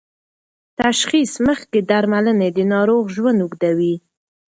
[0.81, 3.95] تشخیص مخکې درملنه د ناروغ ژوند اوږدوي.